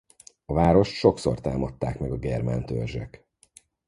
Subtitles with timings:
[0.45, 3.25] A várost sokszor támadták meg a germán törzsek.